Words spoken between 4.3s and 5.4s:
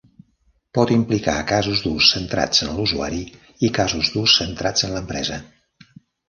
centrats en l'empresa.